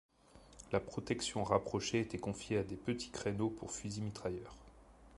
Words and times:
La 0.71 0.79
protection 0.79 1.43
rapprochée 1.43 1.99
était 1.99 2.17
confiée 2.17 2.57
à 2.57 2.63
des 2.63 2.75
petits 2.75 3.11
créneaux 3.11 3.51
pour 3.51 3.71
fusil-mitrailleurs. 3.71 4.55